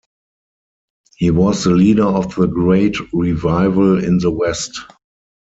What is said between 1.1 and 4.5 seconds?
He was the leader of the Great Revival in the